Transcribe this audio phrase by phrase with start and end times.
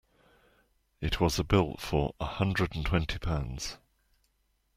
[0.99, 3.77] It was a bill for a hundred and twenty pounds.